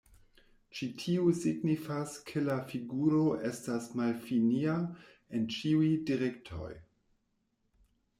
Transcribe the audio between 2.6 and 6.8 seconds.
figuro estas malfinia en ĉiuj direktoj.